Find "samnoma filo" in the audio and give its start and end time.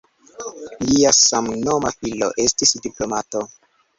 1.17-2.31